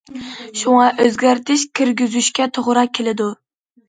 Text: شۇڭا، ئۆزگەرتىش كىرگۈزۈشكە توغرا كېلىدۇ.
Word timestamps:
شۇڭا، 0.59 0.85
ئۆزگەرتىش 1.03 1.65
كىرگۈزۈشكە 1.79 2.47
توغرا 2.57 2.87
كېلىدۇ. 2.99 3.29